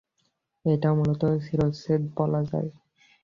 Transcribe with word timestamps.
এটা 0.65 0.89
মূলত 0.93 1.23
শিরচ্ছেদ 1.45 2.01
বলা 2.17 2.41
যায়। 2.43 2.69